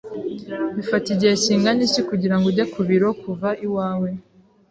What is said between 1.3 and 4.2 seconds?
kingana iki kugirango ujye ku biro kuva iwawe?